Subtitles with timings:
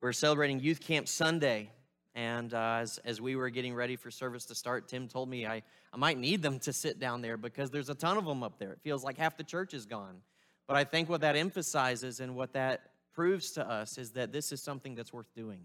[0.00, 1.70] We're celebrating Youth Camp Sunday.
[2.14, 5.44] And uh, as, as we were getting ready for service to start, Tim told me
[5.46, 8.42] I, I might need them to sit down there because there's a ton of them
[8.42, 8.72] up there.
[8.72, 10.22] It feels like half the church is gone.
[10.68, 14.52] But I think what that emphasizes and what that proves to us is that this
[14.52, 15.64] is something that's worth doing.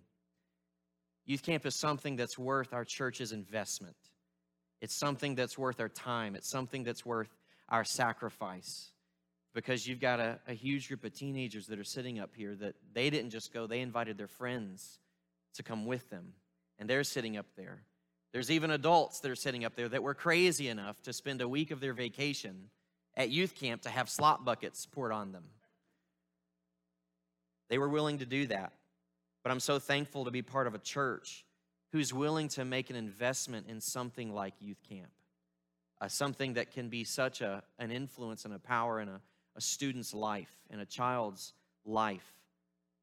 [1.26, 3.96] Youth camp is something that's worth our church's investment.
[4.82, 6.36] It's something that's worth our time.
[6.36, 7.30] It's something that's worth
[7.70, 8.93] our sacrifice.
[9.54, 12.76] Because you've got a, a huge group of teenagers that are sitting up here that
[12.94, 15.00] they didn't just go, they invited their friends
[15.56, 16.34] to come with them.
[16.80, 17.84] And they're sitting up there.
[18.32, 21.48] There's even adults that are sitting up there that were crazy enough to spend a
[21.48, 22.70] week of their vacation
[23.16, 25.44] at youth camp to have slop buckets poured on them.
[27.70, 28.74] They were willing to do that.
[29.44, 31.46] But I'm so thankful to be part of a church
[31.92, 35.12] who's willing to make an investment in something like youth camp,
[36.02, 39.22] uh, something that can be such a, an influence and a power and a,
[39.56, 41.54] a student's life, and a child's
[41.86, 42.34] life,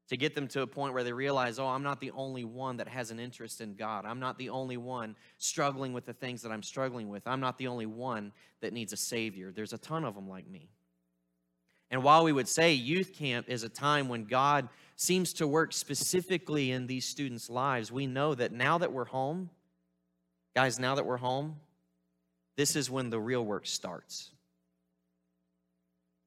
[0.09, 2.77] to get them to a point where they realize, oh, I'm not the only one
[2.77, 4.05] that has an interest in God.
[4.05, 7.25] I'm not the only one struggling with the things that I'm struggling with.
[7.25, 9.53] I'm not the only one that needs a Savior.
[9.53, 10.69] There's a ton of them like me.
[11.91, 15.73] And while we would say youth camp is a time when God seems to work
[15.73, 19.49] specifically in these students' lives, we know that now that we're home,
[20.55, 21.57] guys, now that we're home,
[22.55, 24.31] this is when the real work starts.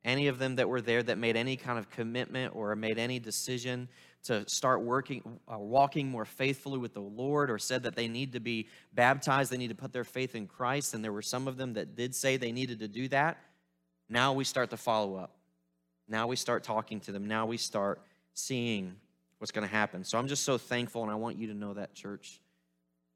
[0.05, 3.19] Any of them that were there that made any kind of commitment or made any
[3.19, 3.89] decision
[4.25, 8.33] to start working, uh, walking more faithfully with the Lord, or said that they need
[8.33, 11.47] to be baptized, they need to put their faith in Christ, and there were some
[11.49, 13.39] of them that did say they needed to do that.
[14.09, 15.37] Now we start to follow up.
[16.09, 17.27] Now we start talking to them.
[17.27, 18.03] Now we start
[18.35, 18.97] seeing
[19.39, 20.05] what's going to happen.
[20.05, 22.41] So I'm just so thankful, and I want you to know that, church,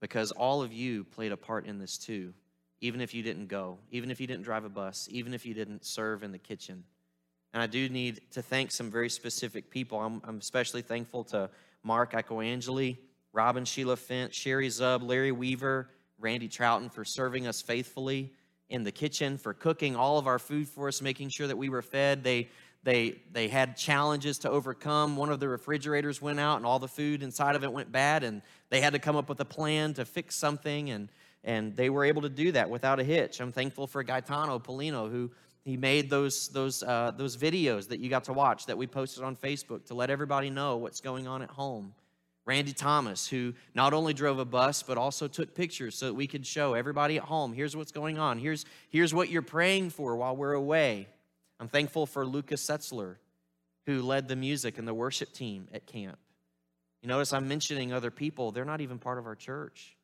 [0.00, 2.34] because all of you played a part in this too,
[2.80, 5.54] even if you didn't go, even if you didn't drive a bus, even if you
[5.54, 6.84] didn't serve in the kitchen.
[7.52, 9.98] And I do need to thank some very specific people.
[9.98, 11.50] I'm, I'm especially thankful to
[11.82, 12.98] Mark Ecoangeli,
[13.32, 18.32] Robin Sheila Finch, Sherry Zub, Larry Weaver, Randy Trouton for serving us faithfully
[18.68, 21.68] in the kitchen, for cooking all of our food for us, making sure that we
[21.68, 22.22] were fed.
[22.22, 22.48] They
[22.84, 25.16] they, they had challenges to overcome.
[25.16, 28.22] One of the refrigerators went out and all the food inside of it went bad,
[28.22, 28.40] and
[28.70, 31.08] they had to come up with a plan to fix something, and,
[31.44, 33.40] and they were able to do that without a hitch.
[33.40, 35.30] I'm thankful for Gaetano Polino, who
[35.64, 39.22] he made those, those, uh, those videos that you got to watch that we posted
[39.22, 41.94] on Facebook to let everybody know what's going on at home.
[42.46, 46.26] Randy Thomas, who not only drove a bus, but also took pictures so that we
[46.26, 48.38] could show everybody at home here's what's going on.
[48.38, 51.08] Here's, here's what you're praying for while we're away.
[51.60, 53.16] I'm thankful for Lucas Setzler,
[53.84, 56.18] who led the music and the worship team at camp.
[57.02, 59.97] You notice I'm mentioning other people, they're not even part of our church,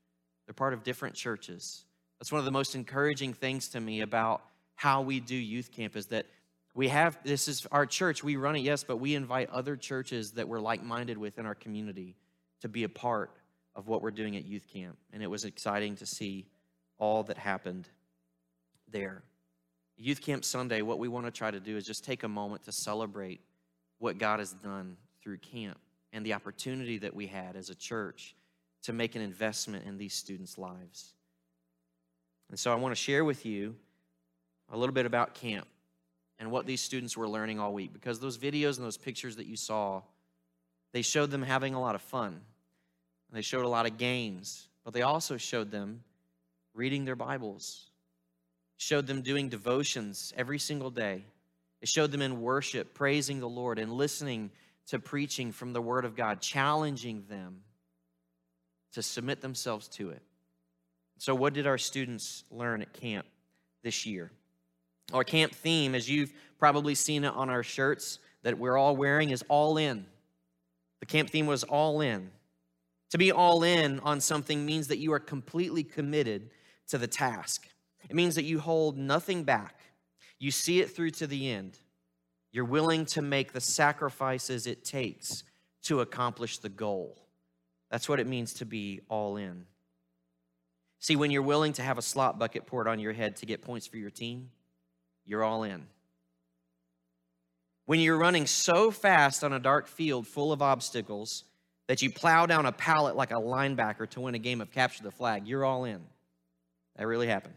[0.47, 1.84] they're part of different churches.
[2.19, 4.43] That's one of the most encouraging things to me about
[4.75, 6.27] how we do youth camp is that
[6.75, 10.32] we have this is our church, we run it, yes, but we invite other churches
[10.32, 12.16] that we're like minded with in our community
[12.60, 13.31] to be a part
[13.77, 14.97] of what we're doing at youth camp.
[15.12, 16.47] And it was exciting to see
[16.99, 17.88] all that happened
[18.91, 19.22] there.
[19.97, 22.65] Youth Camp Sunday, what we want to try to do is just take a moment
[22.65, 23.41] to celebrate
[23.99, 25.78] what God has done through camp
[26.12, 28.34] and the opportunity that we had as a church
[28.84, 31.12] to make an investment in these students' lives.
[32.50, 33.76] And so I want to share with you
[34.70, 35.66] a little bit about camp
[36.38, 39.46] and what these students were learning all week because those videos and those pictures that
[39.46, 40.02] you saw,
[40.92, 42.40] they showed them having a lot of fun.
[43.32, 46.04] They showed a lot of games, but they also showed them
[46.72, 47.90] reading their Bibles
[48.76, 51.24] showed them doing devotions every single day.
[51.80, 54.50] It showed them in worship, praising the Lord, and listening
[54.88, 57.62] to preaching from the Word of God, challenging them
[58.94, 60.22] to submit themselves to it.
[61.19, 63.27] So, what did our students learn at camp
[63.82, 64.32] this year?
[65.12, 69.31] Our camp theme, as you've probably seen it on our shirts that we're all wearing,
[69.31, 70.06] is all in.
[71.00, 72.31] The camp theme was all in.
[73.10, 76.50] To be all in on something means that you are completely committed
[76.88, 77.69] to the task.
[78.09, 79.78] It means that you hold nothing back.
[80.38, 81.78] You see it through to the end.
[82.53, 85.44] You're willing to make the sacrifices it takes
[85.82, 87.23] to accomplish the goal.
[87.94, 89.67] That's what it means to be all in.
[90.99, 93.62] See, when you're willing to have a slot bucket poured on your head to get
[93.62, 94.50] points for your team,
[95.25, 95.87] you're all in.
[97.87, 101.44] When you're running so fast on a dark field full of obstacles
[101.87, 105.05] that you plow down a pallet like a linebacker to win a game of capture
[105.05, 106.00] the flag, you're all in.
[106.97, 107.55] That really happened.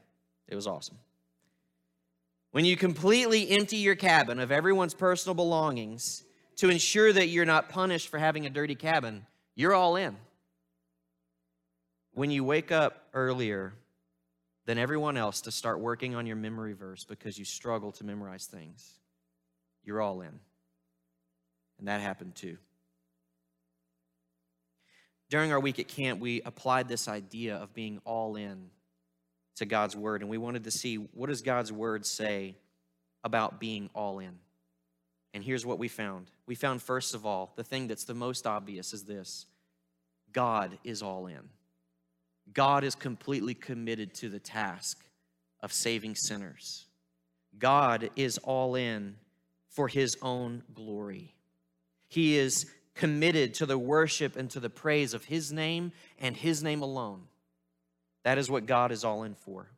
[0.48, 1.00] It was awesome.
[2.52, 6.24] When you completely empty your cabin of everyone's personal belongings
[6.58, 9.26] to ensure that you're not punished for having a dirty cabin,
[9.56, 10.16] you're all in.
[12.18, 13.76] When you wake up earlier
[14.66, 18.48] than everyone else to start working on your memory verse because you struggle to memorize
[18.48, 18.98] things,
[19.84, 20.40] you're all in.
[21.78, 22.58] And that happened too.
[25.30, 28.72] During our week at camp, we applied this idea of being all in
[29.58, 32.56] to God's word, and we wanted to see what does God's word say
[33.24, 34.40] about being all in.
[35.36, 36.32] And here's what we found.
[36.48, 39.46] We found, first of all, the thing that's the most obvious is this
[40.32, 41.50] God is all in.
[42.54, 45.04] God is completely committed to the task
[45.62, 46.86] of saving sinners.
[47.58, 49.16] God is all in
[49.70, 51.36] for his own glory.
[52.08, 52.66] He is
[52.96, 57.24] committed to the worship and to the praise of his name and his name alone.
[58.24, 59.70] That is what God is all in for.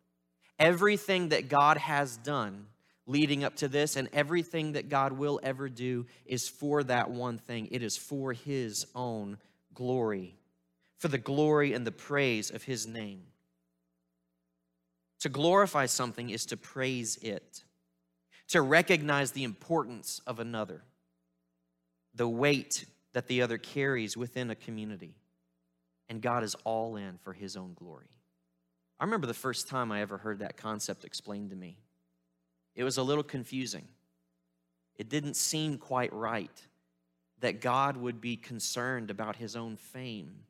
[0.57, 2.67] Everything that God has done
[3.05, 7.37] leading up to this and everything that God will ever do is for that one
[7.37, 7.67] thing.
[7.71, 9.37] It is for his own
[9.73, 10.38] glory,
[10.99, 13.23] for the glory and the praise of his name.
[15.21, 17.63] To glorify something is to praise it,
[18.49, 20.83] to recognize the importance of another,
[22.13, 25.15] the weight that the other carries within a community.
[26.09, 28.07] And God is all in for his own glory.
[28.99, 31.77] I remember the first time I ever heard that concept explained to me.
[32.75, 33.87] It was a little confusing.
[34.97, 36.61] It didn't seem quite right
[37.39, 40.43] that God would be concerned about his own fame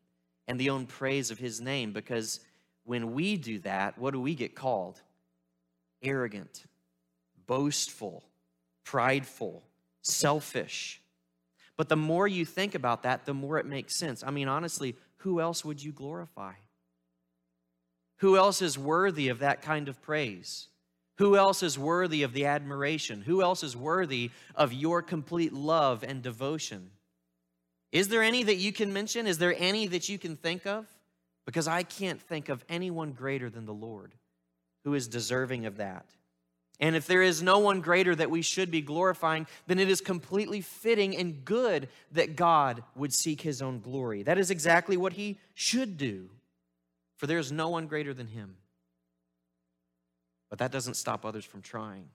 [0.50, 2.40] and the own praise of his name because
[2.84, 5.00] when we do that, what do we get called?
[6.02, 6.64] Arrogant,
[7.46, 8.24] boastful,
[8.84, 9.64] prideful,
[10.02, 11.02] selfish.
[11.78, 14.24] But the more you think about that, the more it makes sense.
[14.26, 16.54] I mean, honestly, who else would you glorify?
[18.18, 20.68] Who else is worthy of that kind of praise?
[21.20, 23.22] Who else is worthy of the admiration?
[23.22, 26.90] Who else is worthy of your complete love and devotion?
[27.92, 29.28] Is there any that you can mention?
[29.28, 30.86] Is there any that you can think of?
[31.50, 34.14] because I can't think of anyone greater than the Lord
[34.84, 36.06] who is deserving of that.
[36.80, 40.00] And if there is no one greater that we should be glorifying, then it is
[40.00, 44.22] completely fitting and good that God would seek his own glory.
[44.22, 46.30] That is exactly what he should do,
[47.18, 48.56] for there is no one greater than him.
[50.52, 52.10] But that doesn't stop others from trying.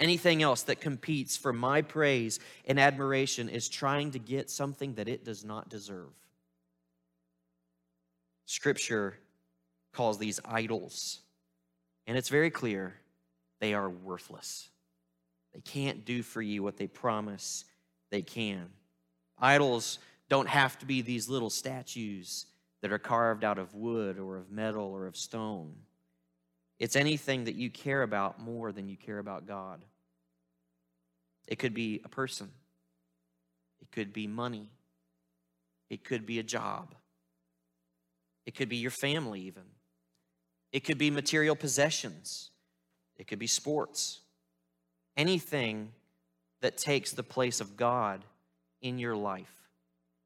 [0.00, 5.08] Anything else that competes for my praise and admiration is trying to get something that
[5.08, 6.12] it does not deserve.
[8.46, 9.16] Scripture
[9.92, 11.20] calls these idols.
[12.06, 12.94] And it's very clear
[13.60, 14.68] they are worthless.
[15.54, 17.64] They can't do for you what they promise
[18.10, 18.70] they can.
[19.38, 19.98] Idols
[20.28, 22.46] don't have to be these little statues
[22.80, 25.74] that are carved out of wood or of metal or of stone.
[26.82, 29.84] It's anything that you care about more than you care about God.
[31.46, 32.50] It could be a person,
[33.80, 34.68] it could be money,
[35.88, 36.96] it could be a job,
[38.46, 39.62] it could be your family, even.
[40.72, 42.50] It could be material possessions.
[43.16, 44.18] It could be sports.
[45.16, 45.92] Anything
[46.62, 48.24] that takes the place of God
[48.80, 49.54] in your life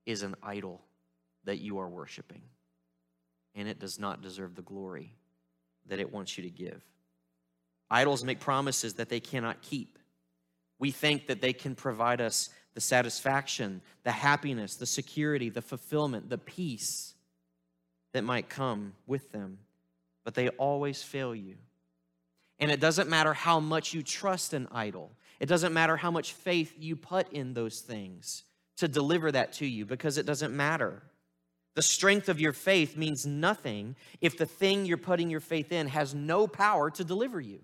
[0.07, 0.81] is an idol
[1.45, 2.43] that you are worshiping.
[3.55, 5.13] And it does not deserve the glory
[5.89, 6.83] that it wants you to give.
[7.91, 9.99] Idols make promises that they cannot keep.
[10.79, 16.29] We think that they can provide us the satisfaction, the happiness, the security, the fulfillment,
[16.29, 17.15] the peace
[18.13, 19.59] that might come with them,
[20.25, 21.57] but they always fail you.
[22.59, 26.33] And it doesn't matter how much you trust an idol, it doesn't matter how much
[26.33, 28.45] faith you put in those things
[28.77, 31.03] to deliver that to you, because it doesn't matter.
[31.77, 35.89] The strength of your faith means nothing if the thing you're putting your faith in
[35.89, 37.61] has no power to deliver you.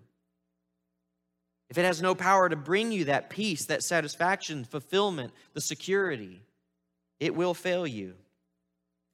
[1.70, 6.42] If it has no power to bring you that peace, that satisfaction, fulfillment, the security,
[7.20, 8.12] it will fail you.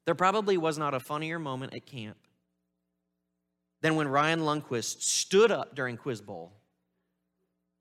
[0.05, 2.17] There probably was not a funnier moment at camp
[3.81, 6.51] than when Ryan Lundquist stood up during Quiz Bowl,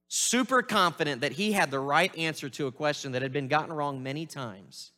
[0.08, 3.74] super confident that he had the right answer to a question that had been gotten
[3.74, 4.92] wrong many times.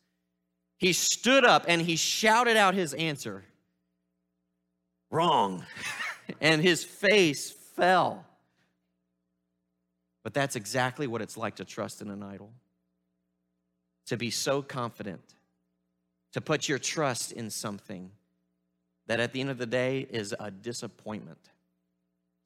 [0.80, 3.44] He stood up and he shouted out his answer
[5.10, 5.62] wrong,
[6.40, 8.24] and his face fell.
[10.22, 12.50] But that's exactly what it's like to trust in an idol.
[14.06, 15.20] To be so confident
[16.32, 18.10] to put your trust in something
[19.06, 21.50] that at the end of the day is a disappointment.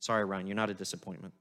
[0.00, 1.34] Sorry, Ryan, you're not a disappointment.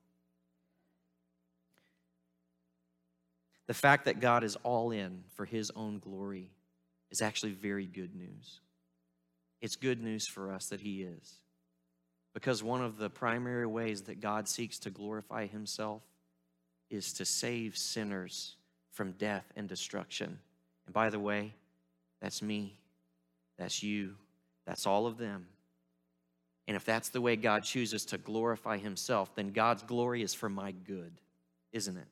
[3.68, 6.50] The fact that God is all in for his own glory
[7.14, 8.60] is actually very good news.
[9.62, 11.36] It's good news for us that he is.
[12.34, 16.02] Because one of the primary ways that God seeks to glorify himself
[16.90, 18.56] is to save sinners
[18.92, 20.40] from death and destruction.
[20.88, 21.54] And by the way,
[22.20, 22.78] that's me.
[23.60, 24.16] That's you.
[24.66, 25.46] That's all of them.
[26.68, 30.50] And if that's the way God chooses to glorify himself, then God's glory is for
[30.50, 31.12] my good,
[31.74, 32.08] isn't it?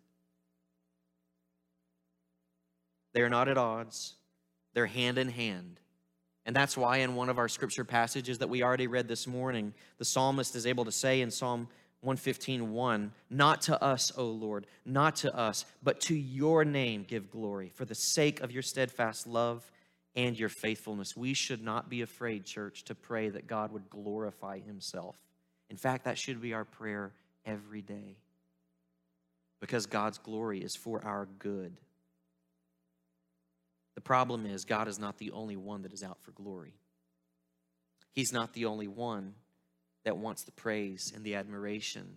[3.13, 4.13] They are not at odds.
[4.73, 5.79] They're hand in hand.
[6.45, 9.73] And that's why, in one of our scripture passages that we already read this morning,
[9.99, 11.67] the psalmist is able to say in Psalm
[12.01, 17.29] 115 1, Not to us, O Lord, not to us, but to your name give
[17.29, 19.69] glory, for the sake of your steadfast love
[20.15, 21.15] and your faithfulness.
[21.15, 25.15] We should not be afraid, church, to pray that God would glorify himself.
[25.69, 27.13] In fact, that should be our prayer
[27.45, 28.17] every day
[29.59, 31.77] because God's glory is for our good.
[34.01, 36.73] The problem is, God is not the only one that is out for glory.
[38.13, 39.35] He's not the only one
[40.05, 42.07] that wants the praise and the admiration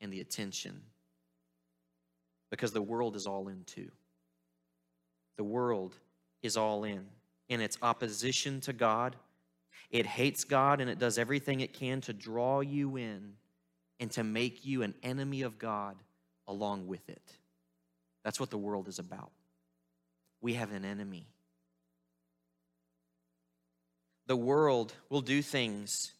[0.00, 0.80] and the attention
[2.50, 3.92] because the world is all in too.
[5.36, 5.94] The world
[6.42, 7.06] is all in
[7.48, 9.14] in its opposition to God.
[9.88, 13.34] It hates God and it does everything it can to draw you in
[14.00, 15.94] and to make you an enemy of God
[16.48, 17.36] along with it.
[18.24, 19.30] That's what the world is about.
[20.40, 21.26] We have an enemy.
[24.26, 26.12] The world will do things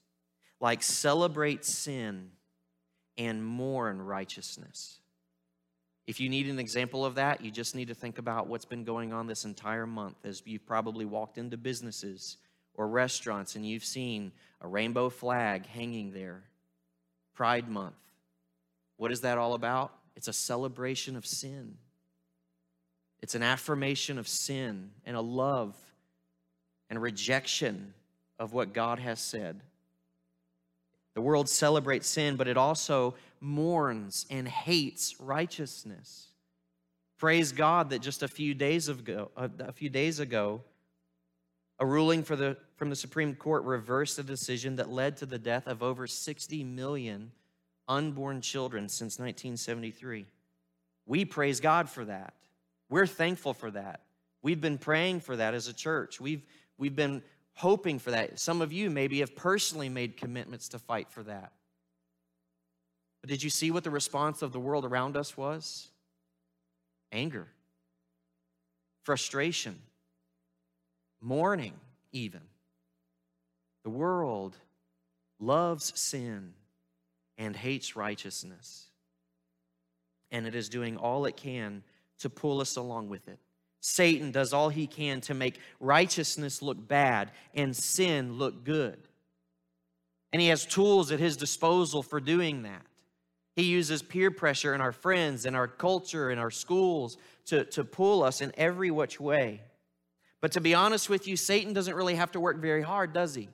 [0.60, 2.30] like celebrate sin
[3.16, 4.98] and mourn righteousness.
[6.06, 8.82] If you need an example of that, you just need to think about what's been
[8.82, 12.36] going on this entire month as you've probably walked into businesses
[12.74, 16.42] or restaurants and you've seen a rainbow flag hanging there.
[17.34, 17.94] Pride Month.
[18.96, 19.92] What is that all about?
[20.16, 21.76] It's a celebration of sin.
[23.22, 25.76] It's an affirmation of sin and a love
[26.88, 27.94] and rejection
[28.38, 29.60] of what God has said.
[31.14, 36.28] The world celebrates sin, but it also mourns and hates righteousness.
[37.18, 40.62] Praise God that just a few days ago, uh, a few days ago,
[41.78, 45.66] a ruling the, from the Supreme Court reversed a decision that led to the death
[45.66, 47.32] of over 60 million
[47.88, 50.26] unborn children since 1973.
[51.06, 52.34] We praise God for that.
[52.90, 54.02] We're thankful for that.
[54.42, 56.20] We've been praying for that as a church.
[56.20, 56.42] We've,
[56.76, 57.22] we've been
[57.54, 58.38] hoping for that.
[58.38, 61.52] Some of you maybe have personally made commitments to fight for that.
[63.20, 65.88] But did you see what the response of the world around us was?
[67.12, 67.48] Anger,
[69.02, 69.78] frustration,
[71.20, 71.74] mourning,
[72.12, 72.40] even.
[73.84, 74.56] The world
[75.38, 76.54] loves sin
[77.38, 78.86] and hates righteousness.
[80.30, 81.82] And it is doing all it can
[82.20, 83.38] to pull us along with it.
[83.80, 88.98] Satan does all he can to make righteousness look bad and sin look good.
[90.32, 92.82] And he has tools at his disposal for doing that.
[93.56, 97.84] He uses peer pressure in our friends, in our culture, in our schools to, to
[97.84, 99.62] pull us in every which way.
[100.40, 103.34] But to be honest with you, Satan doesn't really have to work very hard, does
[103.34, 103.48] he?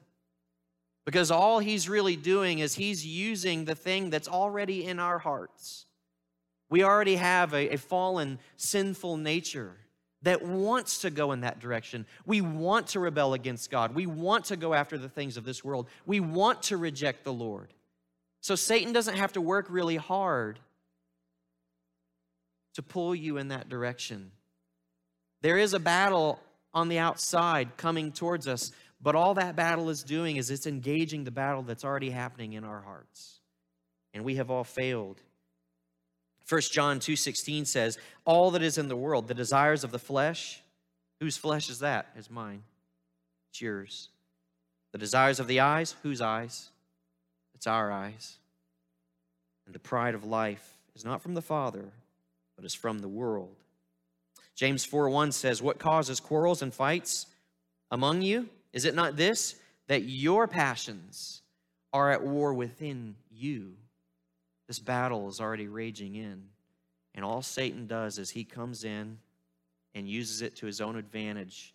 [1.05, 5.87] Because all he's really doing is he's using the thing that's already in our hearts.
[6.69, 9.77] We already have a, a fallen, sinful nature
[10.23, 12.07] that wants to go in that direction.
[12.25, 13.95] We want to rebel against God.
[13.95, 15.89] We want to go after the things of this world.
[16.05, 17.73] We want to reject the Lord.
[18.41, 20.59] So Satan doesn't have to work really hard
[22.75, 24.33] to pull you in that direction.
[25.43, 26.41] There is a battle
[26.75, 31.25] on the outside coming towards us, but all that battle is doing is it's engaging
[31.25, 33.41] the battle that's already happening in our hearts.
[34.13, 35.21] And we have all failed.
[36.49, 40.63] 1 John 2:16 says, "All that is in the world, the desires of the flesh,
[41.19, 42.13] whose flesh is that?
[42.17, 42.63] Is mine.
[43.51, 44.11] It's yours.
[44.93, 46.71] The desires of the eyes, whose eyes?
[47.55, 48.39] It's our eyes.
[49.65, 51.93] And the pride of life is not from the Father,
[52.55, 53.57] but is from the world."
[54.55, 57.27] James 4:1 says, "What causes quarrels and fights
[57.91, 58.49] among you?
[58.73, 59.57] Is it not this
[59.89, 61.43] that your passions
[61.93, 63.77] are at war within you?"
[64.67, 66.45] This battle is already raging in.
[67.15, 69.19] And all Satan does is he comes in
[69.95, 71.75] and uses it to his own advantage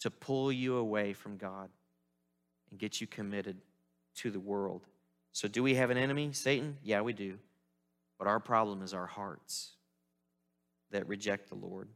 [0.00, 1.68] to pull you away from God
[2.70, 3.56] and get you committed
[4.16, 4.86] to the world.
[5.32, 6.78] So, do we have an enemy, Satan?
[6.82, 7.38] Yeah, we do.
[8.18, 9.72] But our problem is our hearts
[10.90, 11.88] that reject the Lord.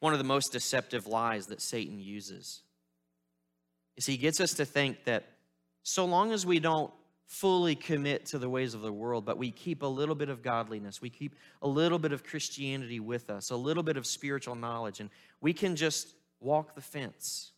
[0.00, 2.62] One of the most deceptive lies that Satan uses
[3.96, 5.24] is he gets us to think that
[5.82, 6.92] so long as we don't
[7.26, 10.42] fully commit to the ways of the world, but we keep a little bit of
[10.42, 11.00] godliness.
[11.00, 15.00] We keep a little bit of Christianity with us, a little bit of spiritual knowledge,
[15.00, 17.52] and we can just walk the fence.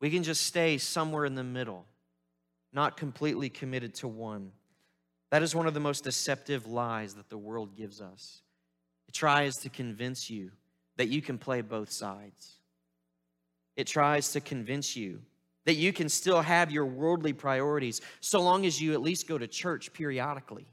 [0.00, 1.86] We can just stay somewhere in the middle,
[2.72, 4.52] not completely committed to one.
[5.30, 8.42] That is one of the most deceptive lies that the world gives us.
[9.08, 10.52] It tries to convince you
[10.96, 12.58] that you can play both sides.
[13.76, 15.22] It tries to convince you
[15.66, 19.38] that you can still have your worldly priorities so long as you at least go
[19.38, 20.66] to church periodically.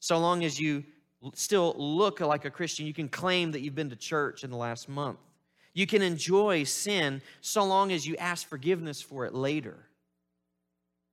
[0.00, 0.84] So long as you
[1.34, 4.56] still look like a Christian, you can claim that you've been to church in the
[4.56, 5.18] last month.
[5.74, 9.76] You can enjoy sin so long as you ask forgiveness for it later.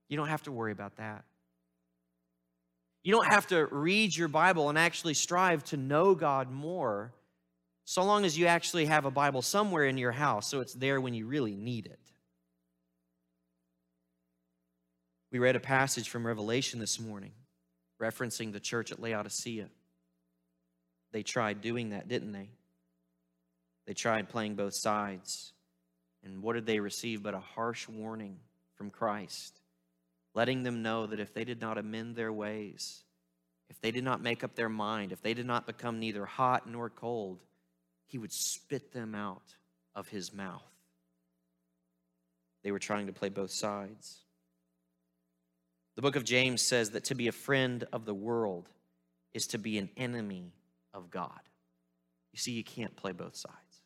[0.10, 1.24] You don't have to worry about that.
[3.04, 7.14] You don't have to read your Bible and actually strive to know God more
[7.86, 11.00] so long as you actually have a Bible somewhere in your house so it's there
[11.00, 12.09] when you really need it.
[15.32, 17.34] We read a passage from Revelation this morning
[18.02, 19.68] referencing the church at Laodicea.
[21.12, 22.50] They tried doing that, didn't they?
[23.86, 25.54] They tried playing both sides.
[26.24, 28.38] And what did they receive but a harsh warning
[28.76, 29.60] from Christ,
[30.34, 33.04] letting them know that if they did not amend their ways,
[33.70, 36.68] if they did not make up their mind, if they did not become neither hot
[36.68, 37.40] nor cold,
[38.08, 39.56] he would spit them out
[39.94, 40.64] of his mouth.
[42.64, 44.22] They were trying to play both sides.
[46.00, 48.70] The book of James says that to be a friend of the world
[49.34, 50.54] is to be an enemy
[50.94, 51.42] of God.
[52.32, 53.82] You see, you can't play both sides.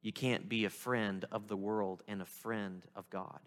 [0.00, 3.40] You can't be a friend of the world and a friend of God.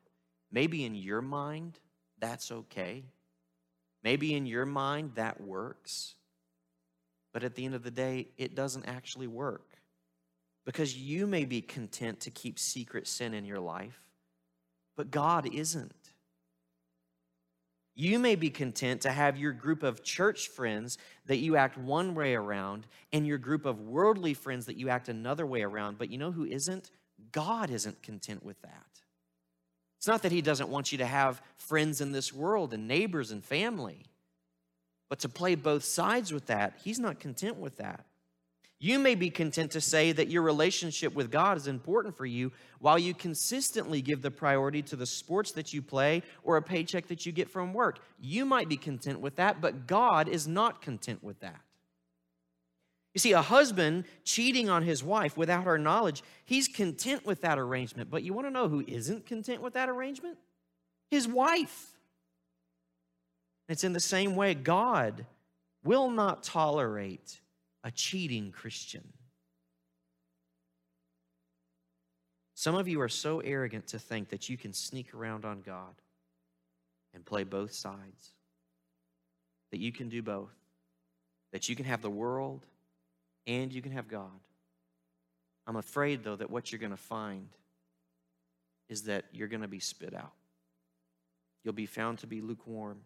[0.51, 1.79] Maybe in your mind,
[2.19, 3.05] that's okay.
[4.03, 6.13] Maybe in your mind, that works.
[7.33, 9.79] But at the end of the day, it doesn't actually work.
[10.63, 13.99] Because you may be content to keep secret sin in your life,
[14.95, 16.04] but God isn't.
[17.95, 20.97] You may be content to have your group of church friends
[21.27, 25.07] that you act one way around and your group of worldly friends that you act
[25.07, 25.97] another way around.
[25.97, 26.91] But you know who isn't?
[27.31, 28.85] God isn't content with that.
[29.97, 33.31] It's not that He doesn't want you to have friends in this world and neighbors
[33.31, 34.05] and family,
[35.09, 38.05] but to play both sides with that, He's not content with that.
[38.79, 42.51] You may be content to say that your relationship with God is important for you
[42.79, 47.07] while you consistently give the priority to the sports that you play or a paycheck
[47.07, 47.99] that you get from work.
[48.19, 51.61] You might be content with that, but God is not content with that.
[53.13, 57.57] You see, a husband cheating on his wife without her knowledge, he's content with that
[57.57, 58.09] arrangement.
[58.11, 60.37] But you want to know who isn't content with that arrangement?
[61.09, 61.91] His wife.
[63.69, 65.25] It's in the same way God
[65.81, 67.39] will not tolerate
[67.85, 69.07] a cheating Christian.
[72.55, 75.93] Some of you are so arrogant to think that you can sneak around on God
[77.13, 78.31] and play both sides,
[79.71, 80.55] that you can do both,
[81.53, 82.65] that you can have the world
[83.45, 84.41] and you can have God.
[85.67, 87.49] I'm afraid, though, that what you're going to find
[88.89, 90.33] is that you're going to be spit out.
[91.63, 92.97] You'll be found to be lukewarm.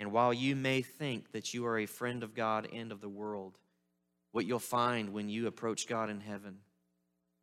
[0.00, 3.08] And while you may think that you are a friend of God and of the
[3.08, 3.58] world,
[4.32, 6.56] what you'll find when you approach God in heaven,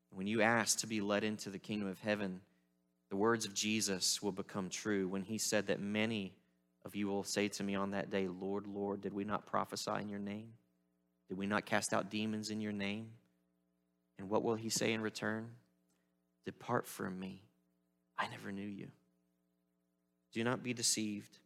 [0.10, 2.42] when you ask to be led into the kingdom of heaven,
[3.10, 6.34] the words of Jesus will become true when he said that many
[6.84, 9.92] of you will say to me on that day, Lord, Lord, did we not prophesy
[10.02, 10.54] in your name?
[11.30, 13.10] Did we not cast out demons in your name?
[14.18, 15.50] And what will he say in return?
[16.46, 17.44] Depart from me.
[18.18, 18.88] I never knew you.
[20.34, 21.38] Do not be deceived.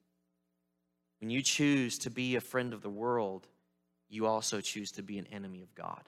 [1.22, 3.48] When you choose to be a friend of the world,
[4.10, 6.02] you also choose to be an enemy of God.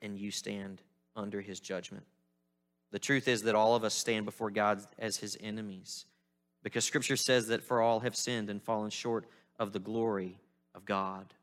[0.00, 0.80] And you stand
[1.14, 2.04] under his judgment.
[2.90, 6.06] The truth is that all of us stand before God as his enemies
[6.62, 9.26] because scripture says that for all have sinned and fallen short
[9.58, 10.38] of the glory
[10.74, 11.34] of God.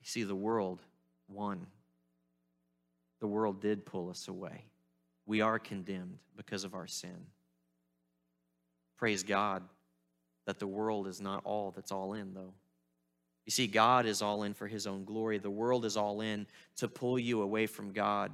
[0.00, 0.80] You see, the world
[1.28, 1.66] won.
[3.20, 4.64] The world did pull us away.
[5.26, 7.26] We are condemned because of our sin.
[8.96, 9.62] Praise God
[10.48, 12.54] that the world is not all that's all in, though.
[13.44, 15.36] You see, God is all in for his own glory.
[15.36, 18.32] The world is all in to pull you away from God,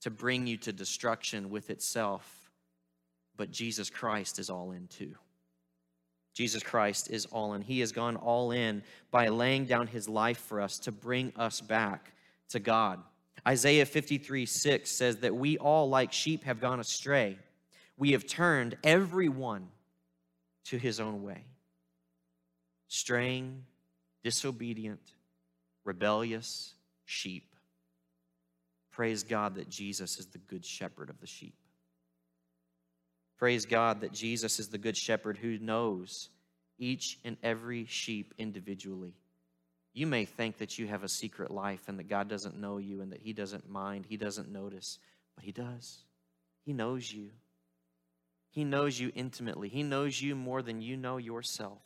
[0.00, 2.50] to bring you to destruction with itself.
[3.36, 5.16] But Jesus Christ is all in too.
[6.32, 7.60] Jesus Christ is all in.
[7.60, 11.60] He has gone all in by laying down his life for us to bring us
[11.60, 12.14] back
[12.48, 13.00] to God.
[13.46, 17.36] Isaiah 53 6 says that we all, like sheep, have gone astray.
[17.98, 19.68] We have turned everyone
[20.64, 21.44] to his own way.
[22.88, 23.64] Straying,
[24.22, 25.00] disobedient,
[25.84, 26.74] rebellious
[27.04, 27.54] sheep.
[28.90, 31.54] Praise God that Jesus is the good shepherd of the sheep.
[33.36, 36.30] Praise God that Jesus is the good shepherd who knows
[36.78, 39.14] each and every sheep individually.
[39.92, 43.00] You may think that you have a secret life and that God doesn't know you
[43.00, 44.98] and that He doesn't mind, He doesn't notice,
[45.34, 45.98] but He does.
[46.64, 47.30] He knows you.
[48.54, 49.68] He knows you intimately.
[49.68, 51.82] He knows you more than you know yourself.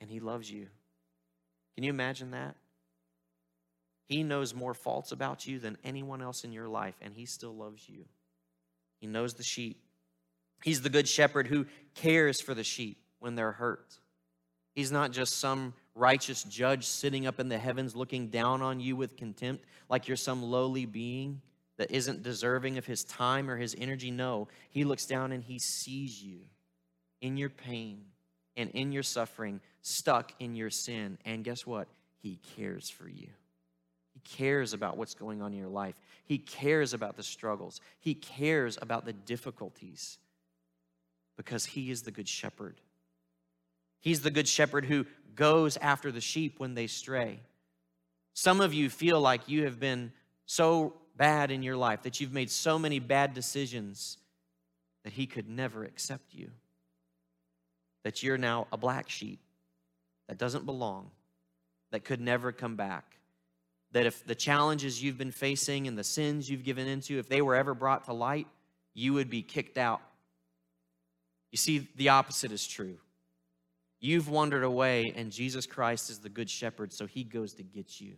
[0.00, 0.68] And He loves you.
[1.74, 2.54] Can you imagine that?
[4.06, 7.52] He knows more faults about you than anyone else in your life, and He still
[7.52, 8.04] loves you.
[9.00, 9.82] He knows the sheep.
[10.62, 13.98] He's the good shepherd who cares for the sheep when they're hurt.
[14.76, 18.94] He's not just some righteous judge sitting up in the heavens looking down on you
[18.94, 21.42] with contempt like you're some lowly being
[21.80, 24.10] that isn't deserving of his time or his energy.
[24.10, 26.40] No, he looks down and he sees you
[27.22, 28.02] in your pain
[28.54, 31.16] and in your suffering, stuck in your sin.
[31.24, 31.88] And guess what?
[32.18, 33.28] He cares for you.
[34.12, 35.94] He cares about what's going on in your life.
[36.26, 37.80] He cares about the struggles.
[37.98, 40.18] He cares about the difficulties
[41.38, 42.78] because He is the Good Shepherd.
[44.00, 47.40] He's the Good Shepherd who goes after the sheep when they stray.
[48.34, 50.12] Some of you feel like you have been
[50.44, 54.16] so bad in your life, that you've made so many bad decisions
[55.04, 56.50] that He could never accept you,
[58.02, 59.38] that you're now a black sheep
[60.26, 61.10] that doesn't belong,
[61.90, 63.20] that could never come back
[63.92, 67.42] that if the challenges you've been facing and the sins you've given into, if they
[67.42, 68.46] were ever brought to light,
[68.94, 70.00] you would be kicked out.
[71.50, 72.98] You see, the opposite is true.
[73.98, 78.00] You've wandered away, and Jesus Christ is the good shepherd, so he goes to get
[78.00, 78.14] you.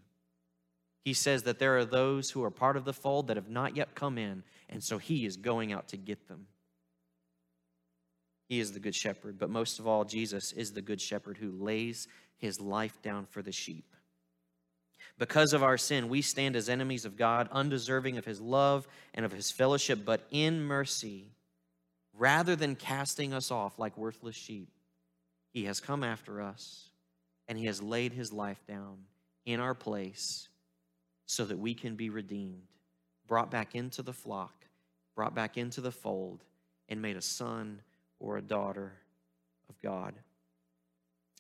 [1.04, 3.76] He says that there are those who are part of the fold that have not
[3.76, 6.46] yet come in, and so he is going out to get them.
[8.48, 11.50] He is the good shepherd, but most of all, Jesus is the good shepherd who
[11.50, 13.86] lays his life down for the sheep.
[15.18, 19.24] Because of our sin, we stand as enemies of God, undeserving of his love and
[19.24, 21.32] of his fellowship, but in mercy,
[22.14, 24.68] rather than casting us off like worthless sheep,
[25.52, 26.88] he has come after us
[27.48, 28.98] and he has laid his life down
[29.44, 30.48] in our place
[31.32, 32.68] so that we can be redeemed,
[33.26, 34.66] brought back into the flock,
[35.14, 36.44] brought back into the fold,
[36.90, 37.80] and made a son
[38.20, 38.92] or a daughter
[39.70, 40.12] of God.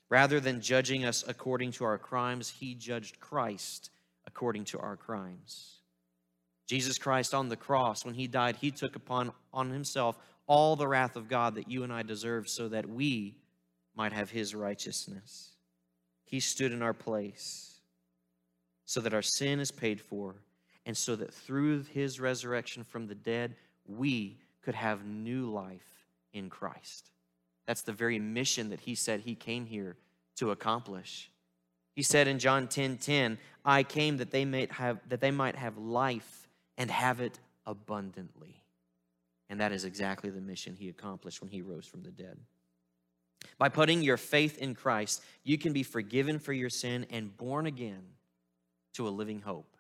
[0.08, 3.90] Rather than judging us according to our crimes, he judged Christ
[4.26, 5.80] according to our crimes.
[6.66, 10.88] Jesus Christ on the cross, when he died, he took upon on himself all the
[10.88, 13.36] wrath of God that you and I deserve so that we
[13.94, 15.50] might have his righteousness.
[16.24, 17.71] He stood in our place
[18.92, 20.34] so that our sin is paid for
[20.84, 26.50] and so that through his resurrection from the dead, we could have new life in
[26.50, 27.10] Christ.
[27.66, 29.96] That's the very mission that he said he came here
[30.36, 31.30] to accomplish.
[31.94, 35.56] He said in John 10 10, I came that they might have that they might
[35.56, 38.62] have life and have it abundantly.
[39.48, 42.36] And that is exactly the mission he accomplished when he rose from the dead.
[43.56, 47.64] By putting your faith in Christ, you can be forgiven for your sin and born
[47.64, 48.02] again
[48.94, 49.76] to a living hope.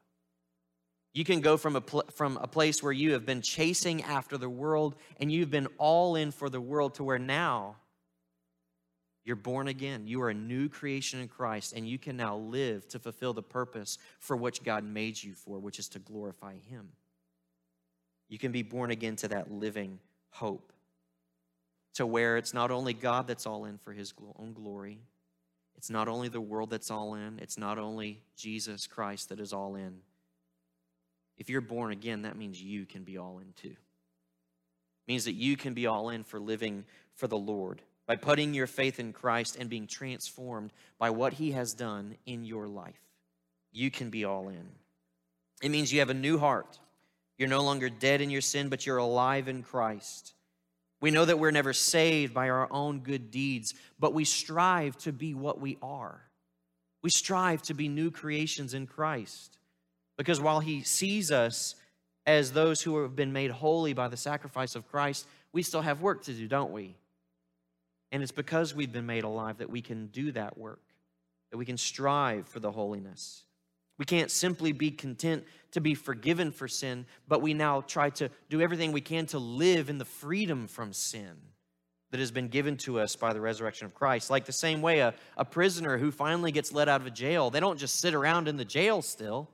[1.14, 4.38] You can go from a, pl- from a place where you have been chasing after
[4.38, 7.76] the world and you've been all in for the world to where now
[9.24, 10.06] you're born again.
[10.06, 13.42] You are a new creation in Christ, and you can now live to fulfill the
[13.42, 16.88] purpose for which God made you for, which is to glorify Him.
[18.28, 20.72] You can be born again to that living hope,
[21.94, 24.98] to where it's not only God that's all in for His own glory,
[25.82, 29.52] it's not only the world that's all in, it's not only Jesus Christ that is
[29.52, 29.96] all in.
[31.38, 33.70] If you're born again, that means you can be all in too.
[33.70, 36.84] It means that you can be all in for living
[37.16, 41.50] for the Lord by putting your faith in Christ and being transformed by what He
[41.50, 43.02] has done in your life.
[43.72, 44.68] You can be all in.
[45.64, 46.78] It means you have a new heart.
[47.38, 50.34] You're no longer dead in your sin, but you're alive in Christ.
[51.02, 55.12] We know that we're never saved by our own good deeds, but we strive to
[55.12, 56.22] be what we are.
[57.02, 59.58] We strive to be new creations in Christ.
[60.16, 61.74] Because while He sees us
[62.24, 66.00] as those who have been made holy by the sacrifice of Christ, we still have
[66.00, 66.94] work to do, don't we?
[68.12, 70.82] And it's because we've been made alive that we can do that work,
[71.50, 73.42] that we can strive for the holiness.
[74.02, 78.30] We can't simply be content to be forgiven for sin, but we now try to
[78.50, 81.36] do everything we can to live in the freedom from sin
[82.10, 84.28] that has been given to us by the resurrection of Christ.
[84.28, 87.50] Like the same way a, a prisoner who finally gets let out of a jail,
[87.50, 89.48] they don't just sit around in the jail still.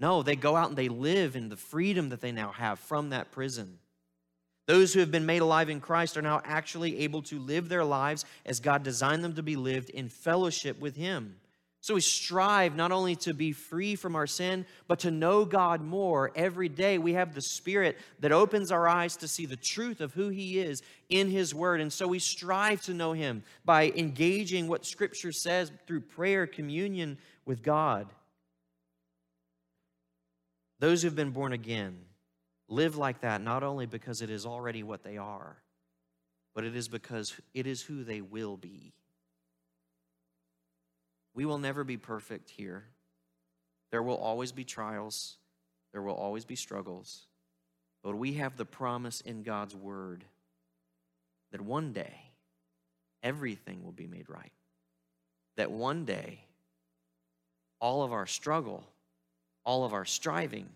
[0.00, 3.10] No, they go out and they live in the freedom that they now have from
[3.10, 3.78] that prison.
[4.66, 7.84] Those who have been made alive in Christ are now actually able to live their
[7.84, 11.36] lives as God designed them to be lived in fellowship with Him.
[11.82, 15.80] So we strive not only to be free from our sin, but to know God
[15.80, 16.30] more.
[16.34, 20.12] Every day we have the Spirit that opens our eyes to see the truth of
[20.12, 21.80] who He is in His Word.
[21.80, 27.16] And so we strive to know Him by engaging what Scripture says through prayer, communion
[27.46, 28.08] with God.
[30.80, 31.98] Those who've been born again
[32.68, 35.56] live like that not only because it is already what they are,
[36.54, 38.92] but it is because it is who they will be.
[41.34, 42.84] We will never be perfect here.
[43.90, 45.36] There will always be trials,
[45.92, 47.26] there will always be struggles.
[48.02, 50.24] But we have the promise in God's word
[51.52, 52.14] that one day
[53.22, 54.52] everything will be made right.
[55.56, 56.40] that one day
[57.80, 58.88] all of our struggle,
[59.64, 60.68] all of our striving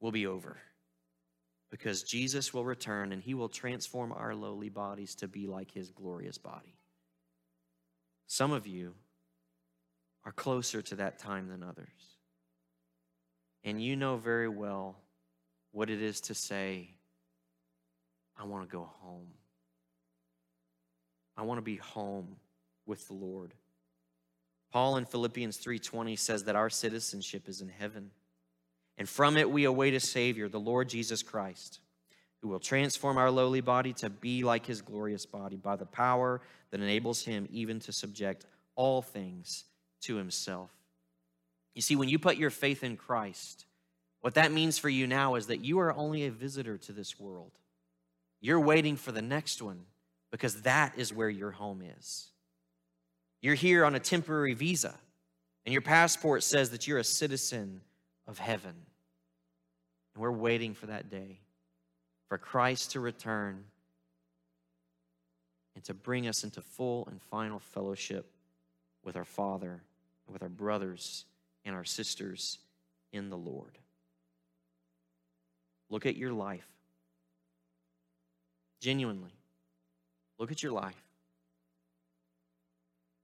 [0.00, 0.56] will be over
[1.70, 5.90] because Jesus will return and he will transform our lowly bodies to be like his
[5.90, 6.74] glorious body.
[8.26, 8.94] Some of you
[10.24, 12.16] are closer to that time than others.
[13.64, 14.96] And you know very well
[15.72, 16.90] what it is to say,
[18.38, 19.28] I want to go home.
[21.36, 22.36] I want to be home
[22.86, 23.54] with the Lord.
[24.72, 28.10] Paul in Philippians 3:20 says that our citizenship is in heaven.
[28.96, 31.80] And from it we await a savior, the Lord Jesus Christ,
[32.40, 36.40] who will transform our lowly body to be like his glorious body by the power
[36.70, 39.64] that enables him even to subject all things
[40.02, 40.70] to himself.
[41.74, 43.66] You see, when you put your faith in Christ,
[44.20, 47.18] what that means for you now is that you are only a visitor to this
[47.18, 47.52] world.
[48.40, 49.84] You're waiting for the next one
[50.30, 52.28] because that is where your home is.
[53.40, 54.94] You're here on a temporary visa,
[55.64, 57.80] and your passport says that you're a citizen
[58.26, 58.74] of heaven.
[60.14, 61.40] And we're waiting for that day
[62.28, 63.64] for Christ to return
[65.74, 68.30] and to bring us into full and final fellowship
[69.02, 69.82] with our Father,
[70.30, 71.24] with our brothers
[71.64, 72.58] and our sisters
[73.12, 73.78] in the Lord.
[75.88, 76.66] Look at your life.
[78.80, 79.34] Genuinely,
[80.38, 81.02] look at your life.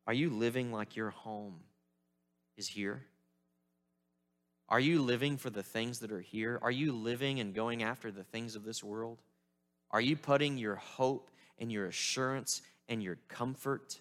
[0.07, 1.61] Are you living like your home
[2.57, 3.03] is here?
[4.69, 6.59] Are you living for the things that are here?
[6.61, 9.23] Are you living and going after the things of this world?
[9.91, 14.01] Are you putting your hope and your assurance and your comfort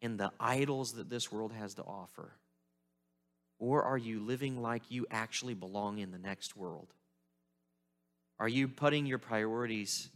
[0.00, 2.32] in the idols that this world has to offer?
[3.58, 6.88] Or are you living like you actually belong in the next world?
[8.38, 10.10] Are you putting your priorities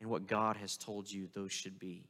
[0.00, 2.04] in what God has told you those should be?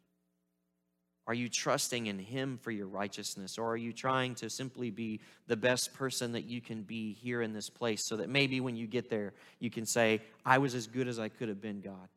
[1.26, 3.58] Are you trusting in Him for your righteousness?
[3.58, 7.42] Or are you trying to simply be the best person that you can be here
[7.42, 10.74] in this place so that maybe when you get there, you can say, I was
[10.74, 12.08] as good as I could have been, God?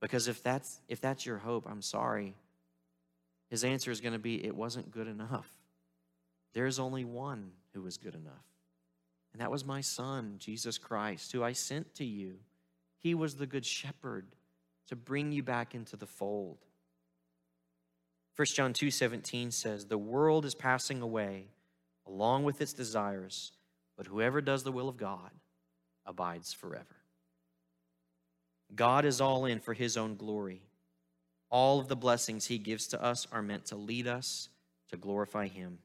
[0.00, 2.34] Because if that's, if that's your hope, I'm sorry.
[3.50, 5.50] His answer is going to be, It wasn't good enough.
[6.52, 8.44] There's only one who was good enough.
[9.32, 12.38] And that was my son, Jesus Christ, who I sent to you.
[13.00, 14.28] He was the good shepherd
[14.86, 16.58] to bring you back into the fold.
[18.36, 21.50] 1 John 2:17 says, "The world is passing away
[22.06, 23.52] along with its desires,
[23.96, 25.32] but whoever does the will of God
[26.04, 26.96] abides forever."
[28.74, 30.68] God is all in for his own glory.
[31.50, 34.48] All of the blessings he gives to us are meant to lead us
[34.90, 35.78] to glorify him.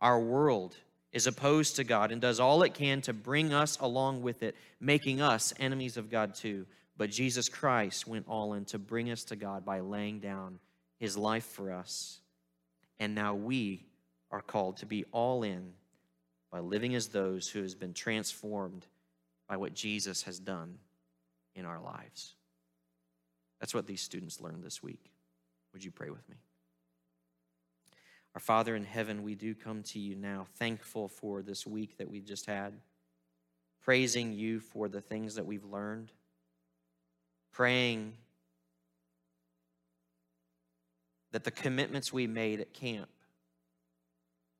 [0.00, 0.76] Our world
[1.12, 4.54] is opposed to God and does all it can to bring us along with it,
[4.80, 6.66] making us enemies of God too.
[6.96, 10.58] But Jesus Christ went all in to bring us to God by laying down
[10.98, 12.20] his life for us.
[12.98, 13.84] And now we
[14.30, 15.72] are called to be all in
[16.50, 18.86] by living as those who has been transformed
[19.48, 20.78] by what Jesus has done
[21.54, 22.34] in our lives.
[23.60, 25.10] That's what these students learned this week.
[25.72, 26.36] Would you pray with me?
[28.34, 32.10] Our Father in heaven, we do come to you now, thankful for this week that
[32.10, 32.74] we just had,
[33.82, 36.12] praising you for the things that we've learned,
[37.52, 38.12] praying
[41.32, 43.08] that the commitments we made at camp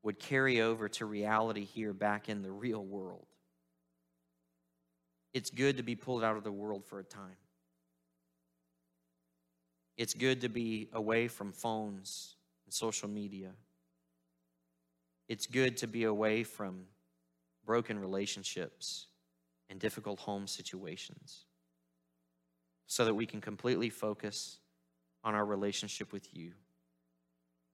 [0.02, 3.26] would carry over to reality here back in the real world.
[5.34, 7.36] It's good to be pulled out of the world for a time.
[9.96, 13.52] It's good to be away from phones and social media.
[15.28, 16.84] It's good to be away from
[17.64, 19.06] broken relationships
[19.68, 21.44] and difficult home situations
[22.86, 24.58] so that we can completely focus
[25.24, 26.52] on our relationship with you.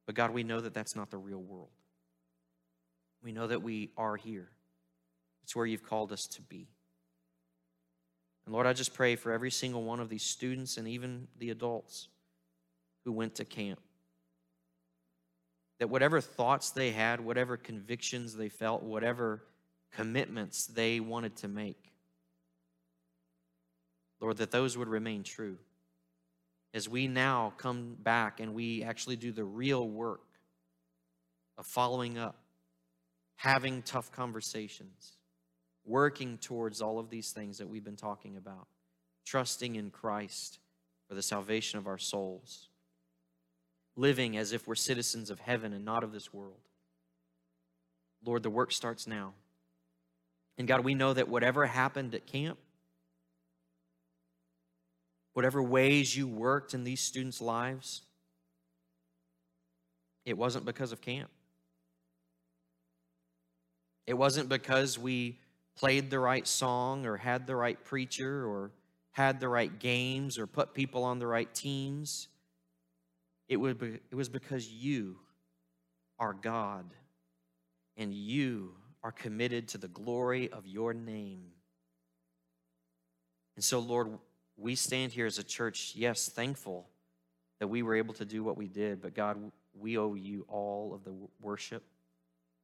[0.06, 1.68] But God, we know that that's not the real world.
[3.22, 4.48] We know that we are here.
[5.44, 6.68] It's where you've called us to be.
[8.44, 11.50] And Lord, I just pray for every single one of these students and even the
[11.50, 12.08] adults
[13.04, 13.80] who went to camp.
[15.78, 19.42] That whatever thoughts they had, whatever convictions they felt, whatever
[19.92, 21.92] commitments they wanted to make,
[24.20, 25.58] Lord, that those would remain true
[26.74, 30.22] as we now come back and we actually do the real work
[31.58, 32.36] of following up,
[33.36, 35.18] having tough conversations,
[35.84, 38.66] working towards all of these things that we've been talking about,
[39.26, 40.58] trusting in Christ
[41.08, 42.68] for the salvation of our souls,
[43.96, 46.60] living as if we're citizens of heaven and not of this world.
[48.24, 49.34] Lord, the work starts now.
[50.58, 52.58] And God, we know that whatever happened at camp,
[55.32, 58.02] whatever ways you worked in these students' lives,
[60.24, 61.30] It wasn't because of camp.
[64.06, 65.38] It wasn't because we
[65.76, 68.72] played the right song or had the right preacher or
[69.12, 72.28] had the right games or put people on the right teams.
[73.48, 75.16] It, would be, it was because you
[76.18, 76.86] are God
[77.96, 81.44] and you are committed to the glory of your name.
[83.56, 84.18] And so, Lord,
[84.56, 86.88] we stand here as a church, yes, thankful
[87.58, 89.38] that we were able to do what we did, but God,
[89.78, 91.82] we owe you all of the worship,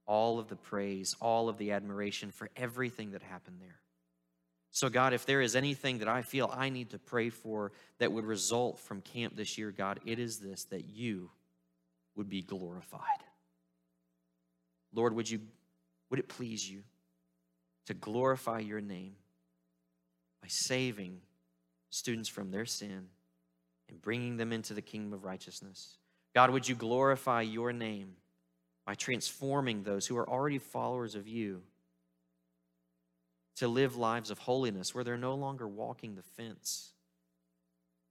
[0.08, 3.78] all of the praise, all of the admiration for everything that happened there.
[4.70, 8.10] So, God, if there is anything that I feel I need to pray for that
[8.10, 11.30] would result from camp this year, God, it is this that you
[12.16, 13.02] would be glorified.
[14.94, 15.40] Lord, would you
[16.10, 16.82] would it please you
[17.86, 19.14] to glorify your name
[20.40, 21.20] by saving
[21.90, 23.08] students from their sin
[23.90, 25.98] and bringing them into the kingdom of righteousness?
[26.34, 28.14] God, would you glorify your name
[28.88, 31.60] by transforming those who are already followers of you
[33.54, 36.94] to live lives of holiness where they're no longer walking the fence,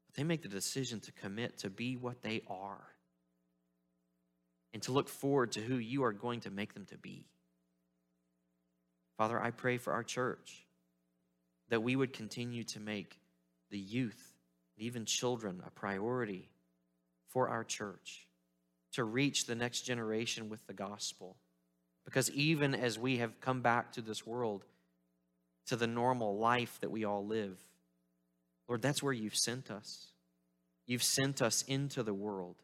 [0.06, 2.86] but they make the decision to commit to be what they are
[4.72, 7.26] and to look forward to who you are going to make them to be.
[9.18, 10.63] Father, I pray for our church
[11.70, 13.18] that we would continue to make
[13.72, 14.36] the youth,
[14.76, 16.52] and even children, a priority
[17.30, 18.27] for our church
[18.93, 21.36] to reach the next generation with the gospel.
[22.06, 24.63] Because even as we have come back to this world,
[25.67, 27.58] to the normal life that we all live,
[28.67, 30.08] Lord, that's where you've sent us.
[30.86, 32.56] You've sent us into the world.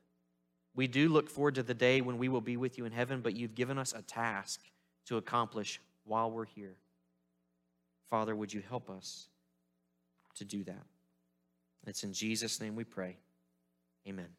[0.75, 3.21] We do look forward to the day when we will be with you in heaven,
[3.21, 4.61] but you've given us a task
[5.07, 6.75] to accomplish while we're here.
[8.09, 9.27] Father, would you help us
[10.35, 10.85] to do that?
[11.85, 13.17] It's in Jesus' name we pray.
[14.07, 14.29] Amen.